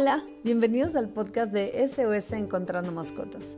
Hola, 0.00 0.22
bienvenidos 0.44 0.94
al 0.94 1.08
podcast 1.08 1.52
de 1.52 1.72
SOS 1.88 2.32
Encontrando 2.34 2.92
Mascotas. 2.92 3.56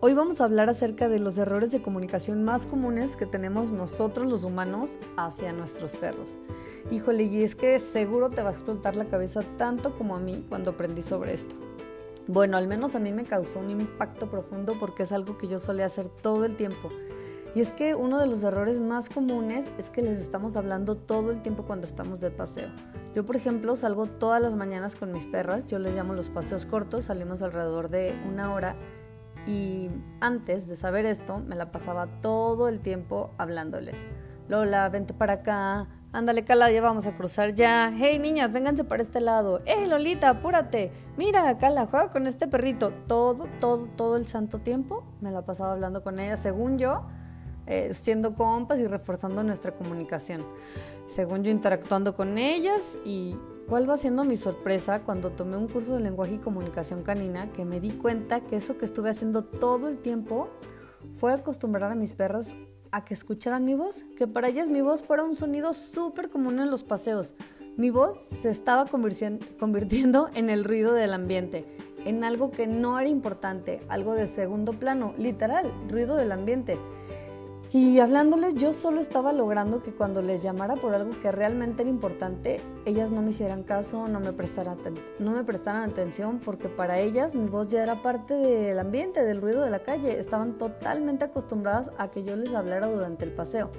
Hoy 0.00 0.14
vamos 0.14 0.40
a 0.40 0.44
hablar 0.44 0.70
acerca 0.70 1.06
de 1.06 1.18
los 1.18 1.36
errores 1.36 1.70
de 1.70 1.82
comunicación 1.82 2.44
más 2.44 2.66
comunes 2.66 3.14
que 3.14 3.26
tenemos 3.26 3.72
nosotros 3.72 4.26
los 4.26 4.44
humanos 4.44 4.96
hacia 5.18 5.52
nuestros 5.52 5.94
perros. 5.94 6.40
Híjole, 6.90 7.24
y 7.24 7.42
es 7.42 7.54
que 7.54 7.78
seguro 7.78 8.30
te 8.30 8.40
va 8.40 8.48
a 8.48 8.52
explotar 8.52 8.96
la 8.96 9.04
cabeza 9.04 9.42
tanto 9.58 9.94
como 9.94 10.16
a 10.16 10.18
mí 10.18 10.46
cuando 10.48 10.70
aprendí 10.70 11.02
sobre 11.02 11.34
esto. 11.34 11.56
Bueno, 12.26 12.56
al 12.56 12.68
menos 12.68 12.94
a 12.94 12.98
mí 12.98 13.12
me 13.12 13.24
causó 13.24 13.58
un 13.58 13.68
impacto 13.68 14.30
profundo 14.30 14.76
porque 14.80 15.02
es 15.02 15.12
algo 15.12 15.36
que 15.36 15.46
yo 15.46 15.58
solía 15.58 15.84
hacer 15.84 16.08
todo 16.08 16.46
el 16.46 16.56
tiempo. 16.56 16.88
Y 17.56 17.60
es 17.62 17.72
que 17.72 17.94
uno 17.94 18.18
de 18.18 18.26
los 18.26 18.42
errores 18.42 18.80
más 18.80 19.08
comunes 19.08 19.70
es 19.78 19.88
que 19.88 20.02
les 20.02 20.20
estamos 20.20 20.56
hablando 20.56 20.94
todo 20.94 21.30
el 21.30 21.40
tiempo 21.40 21.62
cuando 21.62 21.86
estamos 21.86 22.20
de 22.20 22.30
paseo. 22.30 22.68
Yo, 23.14 23.24
por 23.24 23.34
ejemplo, 23.34 23.74
salgo 23.76 24.04
todas 24.04 24.42
las 24.42 24.54
mañanas 24.54 24.94
con 24.94 25.10
mis 25.10 25.26
perras, 25.26 25.66
yo 25.66 25.78
les 25.78 25.96
llamo 25.96 26.12
los 26.12 26.28
paseos 26.28 26.66
cortos, 26.66 27.06
salimos 27.06 27.40
alrededor 27.40 27.88
de 27.88 28.14
una 28.30 28.52
hora 28.52 28.76
y 29.46 29.88
antes 30.20 30.68
de 30.68 30.76
saber 30.76 31.06
esto 31.06 31.38
me 31.38 31.56
la 31.56 31.72
pasaba 31.72 32.20
todo 32.20 32.68
el 32.68 32.80
tiempo 32.80 33.30
hablándoles. 33.38 34.06
Lola, 34.48 34.86
vente 34.90 35.14
para 35.14 35.32
acá, 35.32 35.88
ándale 36.12 36.44
Cala, 36.44 36.70
ya 36.70 36.82
vamos 36.82 37.06
a 37.06 37.16
cruzar 37.16 37.54
ya. 37.54 37.90
Hey 37.90 38.18
niñas, 38.18 38.52
vénganse 38.52 38.84
para 38.84 39.02
este 39.02 39.22
lado. 39.22 39.62
Hey 39.64 39.86
Lolita, 39.86 40.28
apúrate. 40.28 40.92
Mira, 41.16 41.56
Cala, 41.56 41.86
juega 41.86 42.10
con 42.10 42.26
este 42.26 42.48
perrito. 42.48 42.92
Todo, 43.06 43.48
todo, 43.60 43.86
todo 43.96 44.18
el 44.18 44.26
santo 44.26 44.58
tiempo 44.58 45.04
me 45.22 45.30
la 45.30 45.46
pasaba 45.46 45.72
hablando 45.72 46.02
con 46.02 46.18
ella, 46.18 46.36
según 46.36 46.76
yo 46.76 47.06
eh, 47.66 47.94
siendo 47.94 48.34
compas 48.34 48.78
y 48.78 48.86
reforzando 48.86 49.42
nuestra 49.42 49.72
comunicación. 49.72 50.44
Según 51.06 51.42
yo 51.42 51.50
interactuando 51.50 52.14
con 52.14 52.38
ellas 52.38 52.98
y 53.04 53.36
cuál 53.68 53.88
va 53.88 53.96
siendo 53.96 54.24
mi 54.24 54.36
sorpresa 54.36 55.02
cuando 55.02 55.30
tomé 55.30 55.56
un 55.56 55.68
curso 55.68 55.94
de 55.94 56.00
lenguaje 56.00 56.34
y 56.34 56.38
comunicación 56.38 57.02
canina 57.02 57.52
que 57.52 57.64
me 57.64 57.80
di 57.80 57.90
cuenta 57.90 58.40
que 58.40 58.56
eso 58.56 58.78
que 58.78 58.84
estuve 58.84 59.10
haciendo 59.10 59.44
todo 59.44 59.88
el 59.88 59.98
tiempo 59.98 60.48
fue 61.12 61.32
acostumbrar 61.32 61.92
a 61.92 61.94
mis 61.94 62.14
perras 62.14 62.54
a 62.92 63.04
que 63.04 63.14
escucharan 63.14 63.64
mi 63.64 63.74
voz, 63.74 64.04
que 64.16 64.26
para 64.26 64.48
ellas 64.48 64.68
mi 64.68 64.80
voz 64.80 65.02
fuera 65.02 65.24
un 65.24 65.34
sonido 65.34 65.72
súper 65.72 66.30
común 66.30 66.60
en 66.60 66.70
los 66.70 66.84
paseos. 66.84 67.34
Mi 67.76 67.90
voz 67.90 68.16
se 68.16 68.48
estaba 68.48 68.86
convirtiendo 68.86 70.30
en 70.34 70.48
el 70.48 70.64
ruido 70.64 70.94
del 70.94 71.12
ambiente, 71.12 71.66
en 72.06 72.24
algo 72.24 72.50
que 72.50 72.66
no 72.66 72.98
era 72.98 73.08
importante, 73.08 73.80
algo 73.88 74.14
de 74.14 74.26
segundo 74.26 74.72
plano, 74.72 75.12
literal, 75.18 75.70
ruido 75.88 76.16
del 76.16 76.32
ambiente. 76.32 76.78
Y 77.72 77.98
hablándoles, 77.98 78.54
yo 78.54 78.72
solo 78.72 79.00
estaba 79.00 79.32
logrando 79.32 79.82
que 79.82 79.92
cuando 79.92 80.22
les 80.22 80.42
llamara 80.42 80.76
por 80.76 80.94
algo 80.94 81.10
que 81.20 81.32
realmente 81.32 81.82
era 81.82 81.90
importante, 81.90 82.60
ellas 82.84 83.10
no 83.10 83.22
me 83.22 83.30
hicieran 83.30 83.64
caso, 83.64 84.06
no 84.06 84.20
me 84.20 84.32
prestaran, 84.32 84.78
no 85.18 85.32
me 85.32 85.42
prestaran 85.42 85.90
atención, 85.90 86.38
porque 86.38 86.68
para 86.68 87.00
ellas 87.00 87.34
mi 87.34 87.48
voz 87.48 87.70
ya 87.70 87.82
era 87.82 87.96
parte 88.02 88.34
del 88.34 88.78
ambiente, 88.78 89.24
del 89.24 89.40
ruido 89.40 89.62
de 89.62 89.70
la 89.70 89.80
calle. 89.80 90.18
Estaban 90.18 90.58
totalmente 90.58 91.24
acostumbradas 91.24 91.90
a 91.98 92.10
que 92.10 92.24
yo 92.24 92.36
les 92.36 92.54
hablara 92.54 92.86
durante 92.86 93.24
el 93.24 93.32
paseo. 93.32 93.70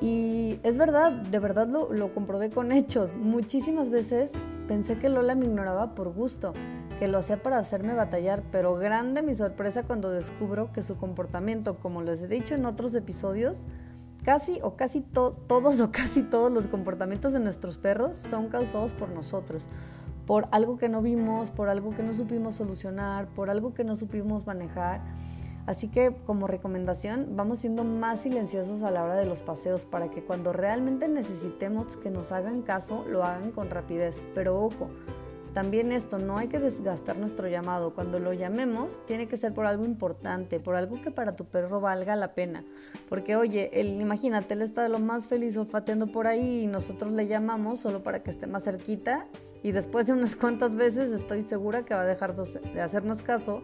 Y 0.00 0.58
es 0.62 0.76
verdad, 0.76 1.12
de 1.12 1.38
verdad 1.38 1.68
lo, 1.68 1.92
lo 1.92 2.12
comprobé 2.12 2.50
con 2.50 2.72
hechos. 2.72 3.16
Muchísimas 3.16 3.90
veces 3.90 4.32
pensé 4.68 4.98
que 4.98 5.08
Lola 5.08 5.34
me 5.34 5.46
ignoraba 5.46 5.94
por 5.94 6.12
gusto 6.12 6.52
que 6.98 7.08
lo 7.08 7.18
hacía 7.18 7.42
para 7.42 7.58
hacerme 7.58 7.94
batallar, 7.94 8.42
pero 8.50 8.74
grande 8.74 9.22
mi 9.22 9.34
sorpresa 9.34 9.82
cuando 9.82 10.10
descubro 10.10 10.72
que 10.72 10.82
su 10.82 10.96
comportamiento, 10.96 11.76
como 11.76 12.02
les 12.02 12.20
he 12.20 12.28
dicho 12.28 12.54
en 12.54 12.64
otros 12.64 12.94
episodios, 12.94 13.66
casi 14.24 14.60
o 14.62 14.76
casi 14.76 15.00
todos 15.00 15.80
o 15.80 15.92
casi 15.92 16.22
todos 16.22 16.52
los 16.52 16.68
comportamientos 16.68 17.32
de 17.32 17.40
nuestros 17.40 17.78
perros 17.78 18.16
son 18.16 18.48
causados 18.48 18.94
por 18.94 19.10
nosotros, 19.10 19.68
por 20.26 20.48
algo 20.50 20.78
que 20.78 20.88
no 20.88 21.02
vimos, 21.02 21.50
por 21.50 21.68
algo 21.68 21.94
que 21.94 22.02
no 22.02 22.14
supimos 22.14 22.56
solucionar, 22.56 23.28
por 23.28 23.50
algo 23.50 23.72
que 23.72 23.84
no 23.84 23.96
supimos 23.96 24.46
manejar. 24.46 25.00
Así 25.66 25.88
que 25.88 26.16
como 26.24 26.46
recomendación 26.46 27.30
vamos 27.34 27.58
siendo 27.58 27.82
más 27.82 28.20
silenciosos 28.20 28.82
a 28.82 28.90
la 28.92 29.02
hora 29.02 29.16
de 29.16 29.26
los 29.26 29.42
paseos 29.42 29.84
para 29.84 30.10
que 30.10 30.22
cuando 30.22 30.52
realmente 30.52 31.08
necesitemos 31.08 31.96
que 31.96 32.08
nos 32.08 32.30
hagan 32.30 32.62
caso 32.62 33.04
lo 33.08 33.24
hagan 33.24 33.50
con 33.50 33.68
rapidez. 33.68 34.22
Pero 34.32 34.60
ojo, 34.60 34.90
también 35.56 35.90
esto, 35.90 36.18
no 36.18 36.36
hay 36.36 36.48
que 36.48 36.58
desgastar 36.58 37.16
nuestro 37.16 37.48
llamado. 37.48 37.94
Cuando 37.94 38.18
lo 38.18 38.34
llamemos, 38.34 39.00
tiene 39.06 39.26
que 39.26 39.38
ser 39.38 39.54
por 39.54 39.64
algo 39.64 39.86
importante, 39.86 40.60
por 40.60 40.76
algo 40.76 41.00
que 41.00 41.10
para 41.10 41.34
tu 41.34 41.46
perro 41.46 41.80
valga 41.80 42.14
la 42.14 42.34
pena. 42.34 42.62
Porque, 43.08 43.36
oye, 43.36 43.70
él, 43.72 43.98
imagínate, 43.98 44.52
él 44.52 44.60
está 44.60 44.82
de 44.82 44.90
lo 44.90 44.98
más 44.98 45.28
feliz 45.28 45.56
olfateando 45.56 46.08
por 46.08 46.26
ahí 46.26 46.64
y 46.64 46.66
nosotros 46.66 47.10
le 47.10 47.26
llamamos 47.26 47.80
solo 47.80 48.02
para 48.02 48.22
que 48.22 48.28
esté 48.28 48.46
más 48.46 48.64
cerquita. 48.64 49.28
Y 49.62 49.72
después 49.72 50.06
de 50.06 50.12
unas 50.12 50.36
cuantas 50.36 50.76
veces 50.76 51.10
estoy 51.10 51.42
segura 51.42 51.86
que 51.86 51.94
va 51.94 52.02
a 52.02 52.06
dejar 52.06 52.36
de 52.36 52.82
hacernos 52.82 53.22
caso 53.22 53.62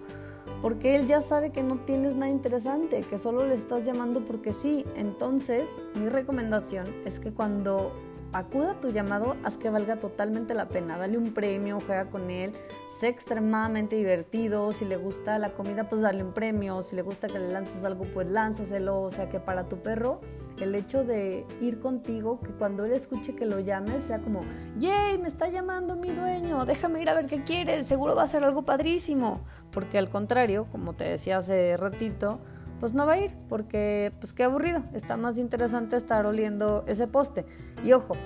porque 0.63 0.97
él 0.97 1.07
ya 1.07 1.21
sabe 1.21 1.51
que 1.51 1.63
no 1.63 1.77
tienes 1.77 2.15
nada 2.15 2.31
interesante, 2.31 3.03
que 3.03 3.19
solo 3.19 3.47
le 3.47 3.53
estás 3.53 3.85
llamando 3.85 4.25
porque 4.25 4.55
sí. 4.55 4.87
Entonces, 4.97 5.69
mi 5.95 6.09
recomendación 6.09 6.87
es 7.05 7.21
que 7.21 7.35
cuando 7.35 7.93
acuda 8.33 8.73
a 8.73 8.81
tu 8.81 8.91
llamado, 8.91 9.37
haz 9.45 9.57
que 9.57 9.71
valga 9.71 9.97
totalmente 9.97 10.55
la 10.55 10.69
pena. 10.69 10.99
Dale 10.99 11.19
un 11.19 11.33
premio, 11.33 11.81
juega 11.85 12.07
con 12.07 12.31
él, 12.31 12.53
sé 13.01 13.09
extremadamente 13.09 13.97
divertido. 13.97 14.73
Si 14.73 14.85
le 14.85 14.97
gusta 14.97 15.39
la 15.39 15.51
comida, 15.51 15.89
pues 15.89 16.03
dale 16.03 16.23
un 16.23 16.33
premio. 16.33 16.83
Si 16.83 16.97
le 16.97 17.03
gusta 17.03 17.29
que 17.29 17.39
le 17.39 17.49
lances 17.49 17.85
algo, 17.85 18.05
pues 18.05 18.27
lánzaselo. 18.29 19.03
O 19.03 19.11
sea 19.11 19.29
que 19.29 19.41
para 19.41 19.69
tu 19.69 19.83
perro, 19.83 20.21
el 20.61 20.75
hecho 20.75 21.05
de 21.05 21.45
ir 21.61 21.81
contigo, 21.81 22.41
que 22.41 22.51
cuando 22.51 22.85
él 22.85 22.93
escuche 22.93 23.35
que 23.35 23.47
lo 23.47 23.61
llames, 23.61 24.03
sea 24.03 24.21
como, 24.21 24.41
¡Yay! 24.79 25.19
Me 25.19 25.29
está 25.29 25.49
llamando 25.49 25.97
mi 25.97 26.11
dueño, 26.11 26.65
déjame 26.65 27.03
ir 27.03 27.11
a 27.11 27.15
ver 27.15 27.27
qué 27.27 27.43
quiere, 27.43 27.83
seguro 27.85 28.15
va 28.15 28.25
a 28.25 28.29
ser 28.29 28.45
algo 28.45 28.63
padrísimo. 28.63 29.41
Porque 29.71 29.99
al 29.99 30.09
contrario, 30.09 30.67
como 30.71 30.95
te 30.95 31.05
decía 31.05 31.39
hace 31.39 31.77
ratito, 31.77 32.41
pues 32.83 32.95
no 32.95 33.07
va 33.07 33.13
a 33.13 33.19
ir 33.19 33.33
porque 33.49 34.13
pues 34.19 34.33
qué 34.33 34.43
aburrido, 34.43 34.83
está 34.93 35.17
más 35.17 35.39
interesante 35.39 35.95
estar 35.95 36.27
oliendo 36.27 36.83
ese 36.89 37.07
poste. 37.07 37.47
Y 37.85 37.93
ojo, 37.93 38.17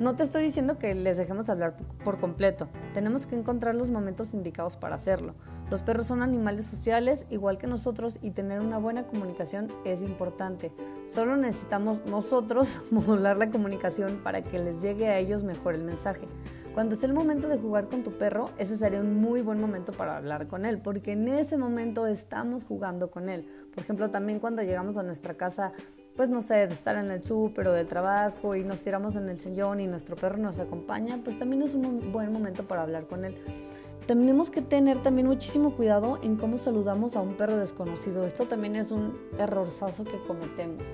no 0.00 0.14
te 0.16 0.22
estoy 0.22 0.42
diciendo 0.42 0.76
que 0.76 0.94
les 0.94 1.16
dejemos 1.16 1.48
hablar 1.48 1.78
por 2.04 2.20
completo, 2.20 2.68
tenemos 2.92 3.26
que 3.26 3.36
encontrar 3.36 3.74
los 3.74 3.90
momentos 3.90 4.34
indicados 4.34 4.76
para 4.76 4.96
hacerlo. 4.96 5.34
Los 5.70 5.82
perros 5.82 6.08
son 6.08 6.20
animales 6.20 6.66
sociales 6.66 7.24
igual 7.30 7.56
que 7.56 7.66
nosotros 7.66 8.18
y 8.20 8.32
tener 8.32 8.60
una 8.60 8.76
buena 8.76 9.06
comunicación 9.06 9.68
es 9.86 10.02
importante. 10.02 10.72
Solo 11.06 11.38
necesitamos 11.38 12.04
nosotros 12.04 12.82
modular 12.90 13.38
la 13.38 13.48
comunicación 13.48 14.20
para 14.22 14.42
que 14.42 14.58
les 14.58 14.78
llegue 14.82 15.08
a 15.08 15.16
ellos 15.16 15.42
mejor 15.42 15.74
el 15.74 15.84
mensaje. 15.84 16.26
Cuando 16.74 16.94
es 16.94 17.04
el 17.04 17.12
momento 17.12 17.48
de 17.48 17.58
jugar 17.58 17.88
con 17.88 18.02
tu 18.02 18.12
perro, 18.12 18.48
ese 18.56 18.78
sería 18.78 19.00
un 19.00 19.20
muy 19.20 19.42
buen 19.42 19.60
momento 19.60 19.92
para 19.92 20.16
hablar 20.16 20.48
con 20.48 20.64
él, 20.64 20.78
porque 20.78 21.12
en 21.12 21.28
ese 21.28 21.58
momento 21.58 22.06
estamos 22.06 22.64
jugando 22.64 23.10
con 23.10 23.28
él. 23.28 23.46
Por 23.74 23.84
ejemplo, 23.84 24.10
también 24.10 24.40
cuando 24.40 24.62
llegamos 24.62 24.96
a 24.96 25.02
nuestra 25.02 25.34
casa, 25.34 25.72
pues 26.16 26.30
no 26.30 26.40
sé, 26.40 26.66
de 26.66 26.72
estar 26.72 26.96
en 26.96 27.10
el 27.10 27.22
súper 27.22 27.68
o 27.68 27.72
del 27.72 27.86
trabajo 27.88 28.56
y 28.56 28.64
nos 28.64 28.82
tiramos 28.82 29.16
en 29.16 29.28
el 29.28 29.36
sillón 29.36 29.80
y 29.80 29.86
nuestro 29.86 30.16
perro 30.16 30.38
nos 30.38 30.60
acompaña, 30.60 31.20
pues 31.22 31.38
también 31.38 31.60
es 31.60 31.74
un 31.74 32.10
buen 32.10 32.32
momento 32.32 32.66
para 32.66 32.82
hablar 32.82 33.06
con 33.06 33.26
él. 33.26 33.36
Tenemos 34.06 34.50
que 34.50 34.62
tener 34.62 35.02
también 35.02 35.26
muchísimo 35.26 35.76
cuidado 35.76 36.18
en 36.22 36.36
cómo 36.36 36.56
saludamos 36.56 37.16
a 37.16 37.20
un 37.20 37.36
perro 37.36 37.58
desconocido. 37.58 38.24
Esto 38.24 38.46
también 38.46 38.76
es 38.76 38.92
un 38.92 39.14
errorzazo 39.38 40.04
que 40.04 40.18
cometemos. 40.26 40.86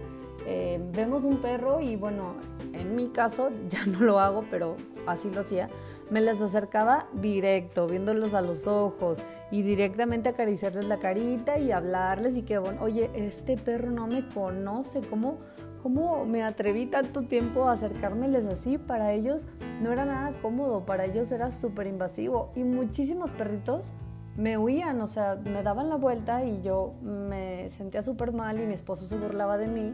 Eh, 0.51 0.81
vemos 0.95 1.25
un 1.25 1.43
perro 1.43 1.79
y 1.83 1.97
bueno, 1.97 2.37
en 2.73 2.97
mi 2.97 3.09
caso 3.09 3.51
ya 3.69 3.85
no 3.85 4.01
lo 4.01 4.19
hago, 4.19 4.47
pero 4.51 4.77
así 5.07 5.29
lo 5.29 5.41
hacía, 5.41 5.69
me 6.11 6.23
les 6.23 6.41
acercaba 6.41 7.07
directo, 7.13 7.87
viéndolos 7.87 8.33
a 8.33 8.41
los 8.41 8.67
ojos 8.67 9.23
y 9.51 9.61
directamente 9.61 10.31
acariciarles 10.31 10.87
la 10.87 10.99
carita 10.99 11.59
y 11.59 11.71
hablarles 11.71 12.35
y 12.39 12.43
que, 12.43 12.57
bueno, 12.57 12.81
oye, 12.81 13.11
este 13.15 13.59
perro 13.59 13.91
no 13.91 14.07
me 14.07 14.27
conoce, 14.27 15.03
¿cómo, 15.03 15.37
¿cómo 15.83 16.25
me 16.25 16.43
atreví 16.43 16.87
tanto 16.87 17.25
tiempo 17.25 17.69
a 17.69 17.73
acercármeles 17.73 18.47
así? 18.47 18.79
Para 18.79 19.13
ellos 19.13 19.47
no 19.83 19.93
era 19.93 20.07
nada 20.07 20.33
cómodo, 20.41 20.87
para 20.87 21.05
ellos 21.05 21.31
era 21.31 21.53
súper 21.53 21.87
invasivo 21.89 22.53
y 22.55 22.65
muchísimos 22.65 23.33
perritos 23.33 23.93
me 24.39 24.57
huían, 24.57 25.01
o 25.03 25.07
sea, 25.09 25.35
me 25.35 25.63
daban 25.63 25.91
la 25.91 25.97
vuelta 25.97 26.45
y 26.45 26.63
yo 26.63 26.95
me 27.03 27.69
sentía 27.71 28.03
súper 28.03 28.33
mal 28.33 28.61
y 28.61 28.67
mi 28.67 28.75
esposo 28.75 29.07
se 29.07 29.17
burlaba 29.19 29.59
de 29.59 29.67
mí 29.67 29.93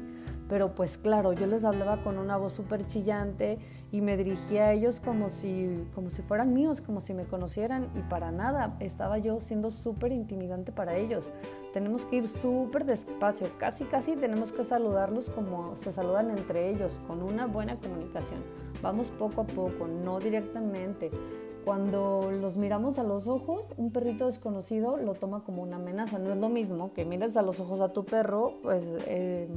pero 0.48 0.74
pues 0.74 0.98
claro, 0.98 1.32
yo 1.32 1.46
les 1.46 1.64
hablaba 1.64 2.02
con 2.02 2.18
una 2.18 2.36
voz 2.36 2.52
súper 2.52 2.86
chillante 2.86 3.58
y 3.90 4.00
me 4.00 4.16
dirigía 4.16 4.66
a 4.66 4.72
ellos 4.72 5.00
como 5.00 5.30
si, 5.30 5.86
como 5.94 6.10
si 6.10 6.22
fueran 6.22 6.52
míos, 6.52 6.80
como 6.80 7.00
si 7.00 7.14
me 7.14 7.24
conocieran 7.24 7.88
y 7.94 8.00
para 8.02 8.30
nada, 8.30 8.76
estaba 8.80 9.18
yo 9.18 9.40
siendo 9.40 9.70
súper 9.70 10.12
intimidante 10.12 10.72
para 10.72 10.96
ellos. 10.96 11.30
Tenemos 11.72 12.04
que 12.04 12.16
ir 12.16 12.28
súper 12.28 12.84
despacio, 12.84 13.50
casi 13.58 13.84
casi 13.84 14.16
tenemos 14.16 14.52
que 14.52 14.64
saludarlos 14.64 15.30
como 15.30 15.74
se 15.76 15.92
saludan 15.92 16.30
entre 16.30 16.70
ellos, 16.70 16.98
con 17.06 17.22
una 17.22 17.46
buena 17.46 17.76
comunicación. 17.76 18.40
Vamos 18.82 19.10
poco 19.10 19.40
a 19.42 19.46
poco, 19.46 19.88
no 19.88 20.20
directamente. 20.20 21.10
Cuando 21.64 22.30
los 22.30 22.58
miramos 22.58 22.98
a 22.98 23.02
los 23.02 23.26
ojos, 23.26 23.72
un 23.78 23.90
perrito 23.90 24.26
desconocido 24.26 24.98
lo 24.98 25.14
toma 25.14 25.44
como 25.44 25.62
una 25.62 25.76
amenaza. 25.76 26.18
No 26.18 26.30
es 26.32 26.38
lo 26.38 26.50
mismo 26.50 26.92
que 26.92 27.06
mires 27.06 27.38
a 27.38 27.42
los 27.42 27.58
ojos 27.58 27.80
a 27.80 27.92
tu 27.92 28.04
perro, 28.04 28.54
pues 28.62 28.84
eh, 29.06 29.48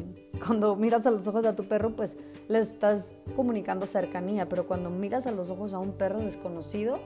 cuando 0.46 0.78
miras 0.78 1.06
a 1.06 1.12
los 1.12 1.28
ojos 1.28 1.46
a 1.46 1.56
tu 1.56 1.68
perro, 1.68 1.92
pues 1.98 2.16
le 2.48 2.60
estás 2.60 3.12
comunicando 3.36 3.86
cercanía, 3.86 4.46
pero 4.46 4.68
cuando 4.68 4.90
miras 4.90 5.28
a 5.28 5.32
los 5.32 5.50
ojos 5.50 5.74
a 5.74 5.80
un 5.80 5.92
perro 5.92 6.20
desconocido, 6.20 6.98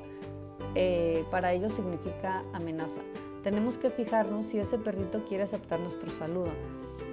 eh, 0.76 1.26
para 1.32 1.52
ellos 1.52 1.74
significa 1.74 2.44
amenaza. 2.54 3.02
Tenemos 3.44 3.80
que 3.80 3.90
fijarnos 3.90 4.46
si 4.46 4.60
ese 4.60 4.78
perrito 4.78 5.26
quiere 5.26 5.46
aceptar 5.46 5.80
nuestro 5.80 6.12
saludo. 6.12 6.52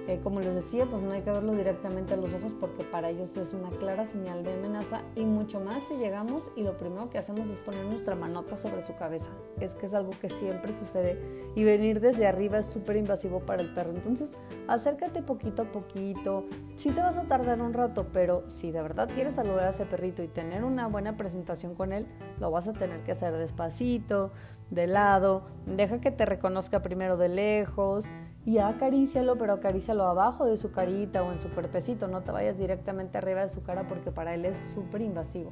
Eh, 0.07 0.19
como 0.23 0.39
les 0.39 0.55
decía, 0.55 0.85
pues 0.85 1.01
no 1.01 1.11
hay 1.11 1.21
que 1.21 1.31
verlo 1.31 1.53
directamente 1.53 2.13
a 2.13 2.17
los 2.17 2.33
ojos 2.33 2.55
porque 2.59 2.83
para 2.83 3.09
ellos 3.09 3.37
es 3.37 3.53
una 3.53 3.69
clara 3.69 4.05
señal 4.05 4.43
de 4.43 4.53
amenaza 4.53 5.01
y 5.15 5.25
mucho 5.25 5.59
más 5.59 5.83
si 5.83 5.95
llegamos 5.95 6.51
y 6.55 6.63
lo 6.63 6.77
primero 6.77 7.09
que 7.09 7.17
hacemos 7.17 7.47
es 7.49 7.59
poner 7.59 7.85
nuestra 7.85 8.15
manota 8.15 8.57
sobre 8.57 8.85
su 8.85 8.95
cabeza. 8.95 9.29
Es 9.59 9.73
que 9.73 9.85
es 9.85 9.93
algo 9.93 10.11
que 10.19 10.29
siempre 10.29 10.73
sucede 10.73 11.19
y 11.55 11.63
venir 11.63 11.99
desde 11.99 12.27
arriba 12.27 12.59
es 12.59 12.65
súper 12.65 12.95
invasivo 12.95 13.41
para 13.41 13.61
el 13.61 13.73
perro. 13.73 13.91
Entonces, 13.91 14.31
acércate 14.67 15.21
poquito 15.21 15.63
a 15.63 15.65
poquito. 15.65 16.45
Sí 16.75 16.91
te 16.91 17.01
vas 17.01 17.17
a 17.17 17.23
tardar 17.23 17.61
un 17.61 17.73
rato, 17.73 18.07
pero 18.11 18.49
si 18.49 18.71
de 18.71 18.81
verdad 18.81 19.09
quieres 19.13 19.35
saludar 19.35 19.65
a 19.65 19.69
ese 19.69 19.85
perrito 19.85 20.23
y 20.23 20.27
tener 20.27 20.63
una 20.63 20.87
buena 20.87 21.17
presentación 21.17 21.75
con 21.75 21.93
él, 21.93 22.07
lo 22.39 22.51
vas 22.51 22.67
a 22.67 22.73
tener 22.73 23.03
que 23.03 23.11
hacer 23.11 23.33
despacito, 23.33 24.31
de 24.69 24.87
lado. 24.87 25.43
Deja 25.65 25.99
que 25.99 26.11
te 26.11 26.25
reconozca 26.25 26.81
primero 26.81 27.17
de 27.17 27.29
lejos 27.29 28.05
y 28.49 28.57
acarícialo, 28.57 29.37
pero 29.37 29.53
acarícialo 29.53 30.05
abajo 30.05 30.47
de 30.47 30.57
su 30.57 30.71
carita 30.71 31.21
o 31.21 31.31
en 31.31 31.39
su 31.39 31.49
cuerpecito, 31.51 32.07
no 32.07 32.21
te 32.21 32.31
vayas 32.31 32.57
directamente 32.57 33.19
arriba 33.19 33.41
de 33.41 33.49
su 33.49 33.61
cara 33.61 33.87
porque 33.87 34.09
para 34.09 34.33
él 34.33 34.43
es 34.43 34.57
súper 34.73 35.03
invasivo. 35.03 35.51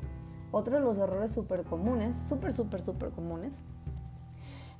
Otro 0.49 0.77
de 0.77 0.81
los 0.81 0.97
errores 0.97 1.29
súper 1.29 1.61
comunes, 1.61 2.17
súper, 2.17 2.51
súper, 2.51 2.81
súper 2.81 3.11
comunes, 3.11 3.53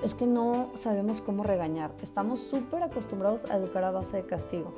es 0.04 0.16
que 0.16 0.26
no 0.26 0.72
sabemos 0.74 1.22
cómo 1.22 1.44
regañar. 1.44 1.92
Estamos 2.02 2.40
súper 2.40 2.82
acostumbrados 2.82 3.46
a 3.52 3.58
educar 3.58 3.84
a 3.84 3.92
base 3.92 4.18
de 4.18 4.26
castigo 4.26 4.74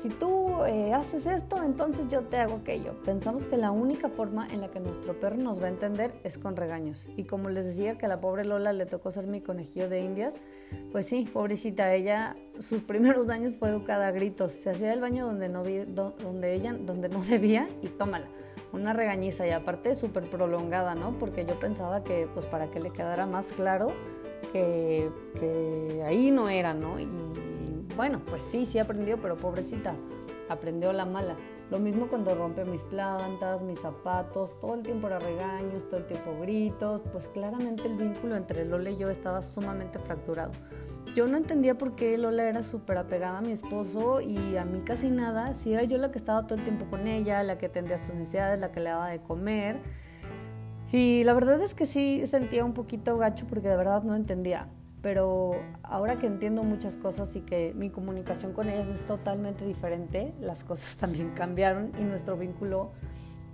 si 0.00 0.08
tú 0.08 0.64
eh, 0.64 0.94
haces 0.94 1.26
esto, 1.26 1.62
entonces 1.62 2.08
yo 2.08 2.22
te 2.22 2.38
hago 2.38 2.56
aquello. 2.56 2.94
Pensamos 3.04 3.44
que 3.44 3.58
la 3.58 3.70
única 3.70 4.08
forma 4.08 4.46
en 4.48 4.62
la 4.62 4.68
que 4.68 4.80
nuestro 4.80 5.18
perro 5.20 5.36
nos 5.36 5.60
va 5.60 5.66
a 5.66 5.68
entender 5.68 6.12
es 6.24 6.38
con 6.38 6.56
regaños. 6.56 7.06
Y 7.16 7.24
como 7.24 7.50
les 7.50 7.66
decía 7.66 7.98
que 7.98 8.06
a 8.06 8.08
la 8.08 8.18
pobre 8.18 8.46
Lola 8.46 8.72
le 8.72 8.86
tocó 8.86 9.10
ser 9.10 9.26
mi 9.26 9.42
conejillo 9.42 9.90
de 9.90 10.00
indias, 10.00 10.40
pues 10.90 11.06
sí, 11.06 11.28
pobrecita, 11.30 11.92
ella 11.94 12.34
sus 12.58 12.80
primeros 12.80 13.28
años 13.28 13.54
fue 13.58 13.68
educada 13.68 14.08
a 14.08 14.10
gritos. 14.10 14.52
Se 14.52 14.70
hacía 14.70 14.92
el 14.94 15.02
baño 15.02 15.26
donde 15.26 15.50
no, 15.50 15.64
donde 15.64 16.54
ella, 16.54 16.72
donde 16.72 17.10
no 17.10 17.22
debía 17.28 17.68
y 17.82 17.88
tómala. 17.88 18.28
Una 18.72 18.94
regañiza 18.94 19.46
y 19.46 19.50
aparte 19.50 19.94
súper 19.94 20.30
prolongada, 20.30 20.94
¿no? 20.94 21.18
Porque 21.18 21.44
yo 21.44 21.58
pensaba 21.60 22.04
que 22.04 22.26
pues 22.32 22.46
para 22.46 22.70
que 22.70 22.80
le 22.80 22.90
quedara 22.90 23.26
más 23.26 23.52
claro 23.52 23.92
que, 24.52 25.10
que 25.38 26.02
ahí 26.06 26.30
no 26.30 26.48
era, 26.48 26.72
¿no? 26.72 26.98
Y, 26.98 27.06
bueno, 27.96 28.20
pues 28.26 28.42
sí, 28.42 28.66
sí 28.66 28.78
aprendió, 28.78 29.20
pero 29.20 29.36
pobrecita, 29.36 29.94
aprendió 30.48 30.92
la 30.92 31.04
mala. 31.04 31.36
Lo 31.70 31.78
mismo 31.78 32.08
cuando 32.08 32.34
rompe 32.34 32.64
mis 32.64 32.82
plantas, 32.82 33.62
mis 33.62 33.80
zapatos, 33.80 34.58
todo 34.58 34.74
el 34.74 34.82
tiempo 34.82 35.06
era 35.06 35.20
regaños, 35.20 35.88
todo 35.88 35.98
el 36.00 36.06
tiempo 36.06 36.36
gritos, 36.40 37.00
pues 37.12 37.28
claramente 37.28 37.86
el 37.86 37.94
vínculo 37.94 38.34
entre 38.34 38.64
Lola 38.64 38.90
y 38.90 38.96
yo 38.96 39.08
estaba 39.08 39.40
sumamente 39.40 40.00
fracturado. 40.00 40.50
Yo 41.14 41.28
no 41.28 41.36
entendía 41.36 41.78
por 41.78 41.94
qué 41.94 42.18
Lola 42.18 42.44
era 42.44 42.64
súper 42.64 42.98
apegada 42.98 43.38
a 43.38 43.40
mi 43.40 43.52
esposo 43.52 44.20
y 44.20 44.56
a 44.56 44.64
mí 44.64 44.80
casi 44.80 45.10
nada, 45.10 45.54
si 45.54 45.72
era 45.72 45.84
yo 45.84 45.96
la 45.98 46.10
que 46.10 46.18
estaba 46.18 46.44
todo 46.46 46.58
el 46.58 46.64
tiempo 46.64 46.86
con 46.86 47.06
ella, 47.06 47.42
la 47.44 47.56
que 47.56 47.66
atendía 47.66 47.98
sus 47.98 48.14
necesidades, 48.14 48.58
la 48.58 48.72
que 48.72 48.80
le 48.80 48.90
daba 48.90 49.08
de 49.08 49.20
comer. 49.20 49.80
Y 50.90 51.22
la 51.22 51.34
verdad 51.34 51.60
es 51.62 51.74
que 51.74 51.86
sí 51.86 52.26
sentía 52.26 52.64
un 52.64 52.74
poquito 52.74 53.16
gacho 53.16 53.46
porque 53.46 53.68
de 53.68 53.76
verdad 53.76 54.02
no 54.02 54.16
entendía 54.16 54.68
pero 55.02 55.60
ahora 55.82 56.18
que 56.18 56.26
entiendo 56.26 56.62
muchas 56.62 56.96
cosas 56.96 57.34
y 57.36 57.40
que 57.40 57.72
mi 57.74 57.90
comunicación 57.90 58.52
con 58.52 58.68
ellas 58.68 58.88
es 58.88 59.04
totalmente 59.06 59.64
diferente, 59.64 60.32
las 60.40 60.64
cosas 60.64 60.96
también 61.00 61.30
cambiaron 61.30 61.92
y 61.98 62.04
nuestro 62.04 62.36
vínculo 62.36 62.92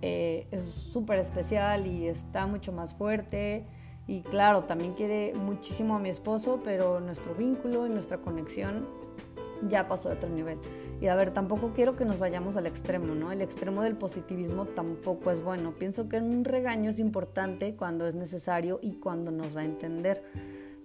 eh, 0.02 0.46
es 0.50 0.62
súper 0.62 1.18
especial 1.18 1.86
y 1.86 2.06
está 2.06 2.46
mucho 2.46 2.72
más 2.72 2.94
fuerte. 2.94 3.64
Y 4.08 4.22
claro, 4.22 4.64
también 4.64 4.92
quiere 4.92 5.32
muchísimo 5.34 5.96
a 5.96 5.98
mi 5.98 6.10
esposo, 6.10 6.60
pero 6.62 7.00
nuestro 7.00 7.34
vínculo 7.34 7.86
y 7.86 7.90
nuestra 7.90 8.18
conexión 8.18 8.86
ya 9.68 9.88
pasó 9.88 10.10
a 10.10 10.12
otro 10.12 10.28
nivel. 10.30 10.58
Y 11.00 11.08
a 11.08 11.14
ver, 11.14 11.32
tampoco 11.32 11.72
quiero 11.74 11.96
que 11.96 12.04
nos 12.04 12.18
vayamos 12.18 12.56
al 12.56 12.66
extremo, 12.66 13.14
¿no? 13.14 13.32
El 13.32 13.42
extremo 13.42 13.82
del 13.82 13.96
positivismo 13.96 14.64
tampoco 14.64 15.30
es 15.30 15.42
bueno. 15.42 15.72
Pienso 15.72 16.08
que 16.08 16.18
un 16.18 16.44
regaño 16.44 16.90
es 16.90 16.98
importante 16.98 17.74
cuando 17.74 18.06
es 18.06 18.14
necesario 18.14 18.78
y 18.80 18.94
cuando 18.94 19.30
nos 19.30 19.56
va 19.56 19.60
a 19.60 19.64
entender 19.64 20.22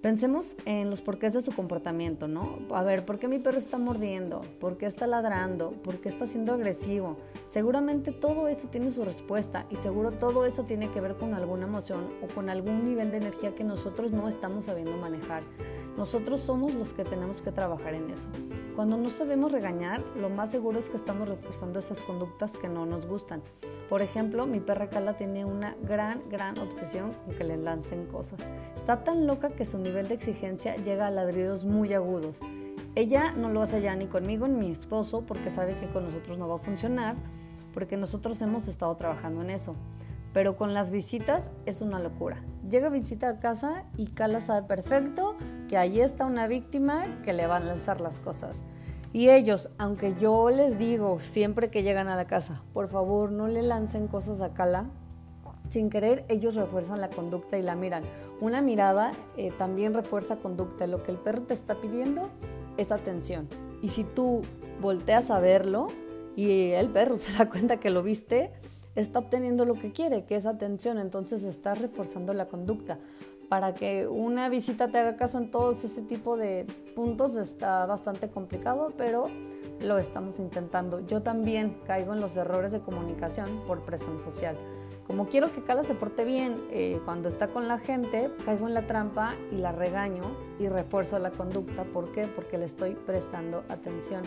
Pensemos 0.01 0.55
en 0.65 0.89
los 0.89 1.03
porqués 1.03 1.33
de 1.33 1.43
su 1.43 1.51
comportamiento, 1.51 2.27
¿no? 2.27 2.57
A 2.71 2.81
ver, 2.81 3.05
¿por 3.05 3.19
qué 3.19 3.27
mi 3.27 3.37
perro 3.37 3.59
está 3.59 3.77
mordiendo? 3.77 4.41
¿Por 4.59 4.77
qué 4.77 4.87
está 4.87 5.05
ladrando? 5.05 5.73
¿Por 5.83 6.01
qué 6.01 6.09
está 6.09 6.25
siendo 6.25 6.53
agresivo? 6.53 7.17
Seguramente 7.47 8.11
todo 8.11 8.47
eso 8.47 8.67
tiene 8.67 8.89
su 8.89 9.05
respuesta 9.05 9.67
y 9.69 9.75
seguro 9.75 10.11
todo 10.11 10.47
eso 10.47 10.63
tiene 10.63 10.89
que 10.89 11.01
ver 11.01 11.17
con 11.17 11.35
alguna 11.35 11.67
emoción 11.67 12.09
o 12.23 12.33
con 12.33 12.49
algún 12.49 12.83
nivel 12.83 13.11
de 13.11 13.17
energía 13.17 13.53
que 13.53 13.63
nosotros 13.63 14.11
no 14.11 14.27
estamos 14.27 14.65
sabiendo 14.65 14.97
manejar. 14.97 15.43
Nosotros 15.97 16.39
somos 16.39 16.73
los 16.73 16.93
que 16.93 17.03
tenemos 17.03 17.41
que 17.41 17.51
trabajar 17.51 17.93
en 17.93 18.09
eso. 18.09 18.27
Cuando 18.75 18.97
no 18.97 19.09
sabemos 19.09 19.51
regañar, 19.51 20.01
lo 20.15 20.29
más 20.29 20.49
seguro 20.49 20.79
es 20.79 20.89
que 20.89 20.97
estamos 20.97 21.27
reforzando 21.27 21.79
esas 21.79 22.01
conductas 22.01 22.55
que 22.57 22.69
no 22.69 22.85
nos 22.85 23.05
gustan. 23.05 23.41
Por 23.89 24.01
ejemplo, 24.01 24.47
mi 24.47 24.61
perra 24.61 24.89
Carla 24.89 25.17
tiene 25.17 25.43
una 25.43 25.75
gran, 25.83 26.21
gran 26.29 26.57
obsesión 26.59 27.11
con 27.25 27.35
que 27.35 27.43
le 27.43 27.57
lancen 27.57 28.05
cosas. 28.05 28.39
Está 28.75 29.03
tan 29.03 29.27
loca 29.27 29.49
que 29.49 29.65
su 29.65 29.77
nivel 29.77 30.07
de 30.07 30.15
exigencia 30.15 30.77
llega 30.77 31.07
a 31.07 31.11
ladridos 31.11 31.65
muy 31.65 31.93
agudos. 31.93 32.39
Ella 32.95 33.33
no 33.33 33.49
lo 33.49 33.61
hace 33.61 33.81
ya 33.81 33.95
ni 33.95 34.07
conmigo 34.07 34.47
ni 34.47 34.57
mi 34.57 34.71
esposo 34.71 35.21
porque 35.21 35.49
sabe 35.51 35.77
que 35.77 35.89
con 35.89 36.05
nosotros 36.05 36.37
no 36.37 36.47
va 36.47 36.55
a 36.55 36.59
funcionar, 36.59 37.15
porque 37.73 37.97
nosotros 37.97 38.41
hemos 38.41 38.67
estado 38.67 38.95
trabajando 38.95 39.41
en 39.41 39.49
eso. 39.49 39.75
Pero 40.33 40.55
con 40.55 40.73
las 40.73 40.91
visitas 40.91 41.51
es 41.65 41.81
una 41.81 41.99
locura. 41.99 42.43
Llega 42.69 42.89
visita 42.89 43.29
a 43.29 43.39
casa 43.39 43.83
y 43.97 44.07
Carla 44.07 44.41
sabe 44.41 44.67
perfecto 44.67 45.35
que 45.67 45.77
ahí 45.77 45.99
está 45.99 46.25
una 46.25 46.47
víctima 46.47 47.21
que 47.23 47.33
le 47.33 47.47
va 47.47 47.57
a 47.57 47.59
lanzar 47.59 48.01
las 48.01 48.19
cosas. 48.19 48.63
Y 49.13 49.29
ellos, 49.29 49.69
aunque 49.77 50.15
yo 50.15 50.49
les 50.49 50.77
digo 50.77 51.19
siempre 51.19 51.69
que 51.69 51.83
llegan 51.83 52.07
a 52.07 52.15
la 52.15 52.27
casa, 52.27 52.63
por 52.73 52.87
favor 52.87 53.31
no 53.31 53.47
le 53.47 53.61
lancen 53.61 54.07
cosas 54.07 54.41
a 54.41 54.53
Cala, 54.53 54.85
sin 55.69 55.89
querer 55.89 56.25
ellos 56.29 56.55
refuerzan 56.55 57.01
la 57.01 57.09
conducta 57.09 57.57
y 57.57 57.61
la 57.61 57.75
miran. 57.75 58.03
Una 58.39 58.61
mirada 58.61 59.11
eh, 59.37 59.51
también 59.57 59.93
refuerza 59.93 60.37
conducta. 60.37 60.87
Lo 60.87 61.03
que 61.03 61.11
el 61.11 61.17
perro 61.17 61.43
te 61.43 61.53
está 61.53 61.79
pidiendo 61.79 62.29
es 62.77 62.91
atención. 62.91 63.47
Y 63.81 63.89
si 63.89 64.03
tú 64.03 64.41
volteas 64.81 65.29
a 65.31 65.39
verlo 65.39 65.87
y 66.35 66.71
el 66.71 66.89
perro 66.89 67.15
se 67.17 67.31
da 67.33 67.49
cuenta 67.49 67.77
que 67.77 67.89
lo 67.89 68.03
viste, 68.03 68.51
está 68.95 69.19
obteniendo 69.19 69.65
lo 69.65 69.75
que 69.75 69.91
quiere, 69.91 70.25
que 70.25 70.35
es 70.35 70.45
atención. 70.45 70.97
Entonces 70.97 71.43
está 71.43 71.73
reforzando 71.73 72.33
la 72.33 72.47
conducta 72.47 72.99
para 73.51 73.73
que 73.73 74.07
una 74.07 74.47
visita 74.47 74.87
te 74.87 74.97
haga 74.97 75.17
caso 75.17 75.37
en 75.37 75.51
todos 75.51 75.83
ese 75.83 76.01
tipo 76.01 76.37
de 76.37 76.65
puntos 76.95 77.35
está 77.35 77.85
bastante 77.85 78.29
complicado, 78.29 78.93
pero 78.95 79.27
lo 79.81 79.97
estamos 79.97 80.39
intentando. 80.39 81.05
Yo 81.05 81.21
también 81.21 81.77
caigo 81.85 82.13
en 82.13 82.21
los 82.21 82.37
errores 82.37 82.71
de 82.71 82.79
comunicación 82.79 83.63
por 83.67 83.81
presión 83.81 84.19
social. 84.19 84.55
Como 85.05 85.27
quiero 85.27 85.51
que 85.51 85.61
Cala 85.61 85.83
se 85.83 85.95
porte 85.95 86.23
bien 86.23 86.55
eh, 86.71 87.01
cuando 87.03 87.27
está 87.27 87.49
con 87.49 87.67
la 87.67 87.77
gente, 87.77 88.31
caigo 88.45 88.69
en 88.69 88.73
la 88.73 88.87
trampa 88.87 89.35
y 89.51 89.57
la 89.57 89.73
regaño 89.73 90.23
y 90.57 90.69
refuerzo 90.69 91.19
la 91.19 91.31
conducta. 91.31 91.83
¿Por 91.83 92.13
qué? 92.13 92.27
Porque 92.27 92.57
le 92.57 92.63
estoy 92.63 92.95
prestando 92.95 93.65
atención. 93.67 94.21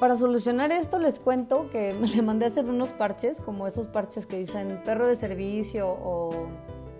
Para 0.00 0.16
solucionar 0.16 0.72
esto 0.72 0.98
les 0.98 1.18
cuento 1.18 1.70
que 1.70 1.94
me 2.00 2.08
le 2.14 2.22
mandé 2.22 2.46
a 2.46 2.48
hacer 2.48 2.66
unos 2.66 2.92
parches, 2.92 3.40
como 3.40 3.66
esos 3.66 3.88
parches 3.88 4.26
que 4.26 4.38
dicen 4.38 4.80
perro 4.84 5.06
de 5.06 5.16
servicio 5.16 5.88
o 5.88 6.48